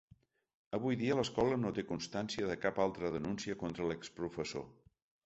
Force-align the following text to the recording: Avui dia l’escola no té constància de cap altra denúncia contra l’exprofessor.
Avui 0.77 0.95
dia 1.01 1.17
l’escola 1.19 1.59
no 1.65 1.71
té 1.79 1.85
constància 1.89 2.47
de 2.53 2.55
cap 2.63 2.81
altra 2.87 3.13
denúncia 3.17 3.59
contra 3.65 3.91
l’exprofessor. 3.93 4.67